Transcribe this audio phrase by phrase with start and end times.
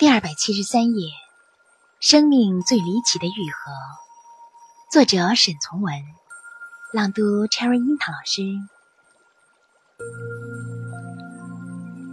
[0.00, 1.10] 第二百七十三页，
[2.00, 3.70] 生命最离奇的愈合，
[4.90, 5.92] 作者沈从文，
[6.94, 8.40] 朗读 Cherry 樱桃老师。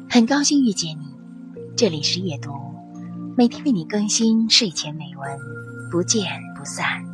[0.09, 1.15] 很高兴遇见你，
[1.77, 2.51] 这里是夜读，
[3.37, 5.39] 每天为你更新睡前美文，
[5.89, 6.25] 不见
[6.57, 7.05] 不散。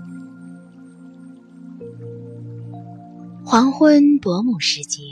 [3.46, 5.04] 黄昏薄暮时节，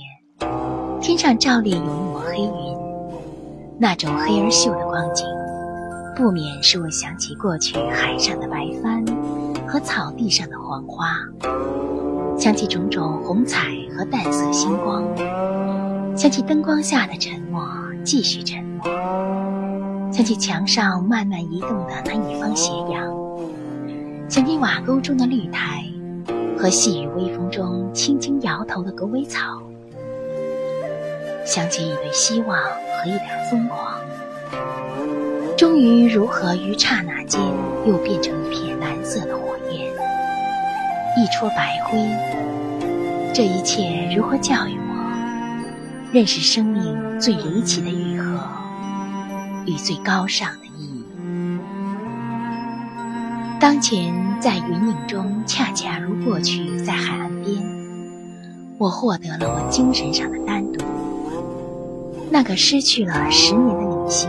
[0.99, 5.23] 天上照例有一抹黑云，那种黑而秀的光景。
[6.15, 9.03] 不免使我想起过去海上的白帆
[9.67, 11.07] 和草地上的黄花，
[12.37, 15.03] 想起种种红彩和淡色星光，
[16.15, 17.65] 想起灯光下的沉默，
[18.03, 23.09] 继续沉默，想起墙上慢慢移动的那一方斜阳，
[24.29, 25.83] 想起瓦沟中的绿苔
[26.57, 29.61] 和细雨微风中轻轻摇头的狗尾草，
[31.45, 33.97] 想起一对希望和一点疯狂。
[35.61, 37.39] 终于如何于刹那间
[37.85, 39.93] 又变成一片蓝色的火焰，
[41.15, 41.99] 一撮白灰？
[43.31, 48.39] 这一切如何教育我认识生命最离奇的愈合
[49.67, 51.05] 与最高尚的意义？
[53.59, 57.61] 当前在云影中，恰恰如过去在海岸边，
[58.79, 60.83] 我获得了我精神上的单独，
[62.31, 64.27] 那个失去了十年的女性。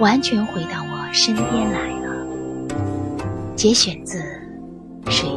[0.00, 2.04] 完全回到我身边来了。
[3.54, 4.18] 节选自
[5.10, 5.36] 《水云》，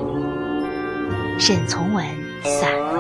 [1.39, 2.05] 沈从文
[2.43, 2.97] 散文。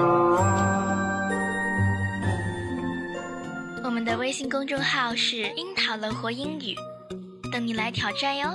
[3.83, 6.75] 我们的微信公众号是“樱桃乐活英语”，
[7.51, 8.49] 等你来挑战哟。